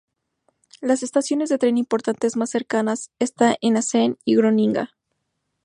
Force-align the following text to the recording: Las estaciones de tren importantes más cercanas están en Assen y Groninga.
Las 0.81 1.03
estaciones 1.03 1.49
de 1.49 1.59
tren 1.59 1.77
importantes 1.77 2.35
más 2.35 2.49
cercanas 2.49 3.11
están 3.19 3.57
en 3.61 3.77
Assen 3.77 4.17
y 4.25 4.35
Groninga. 4.35 4.95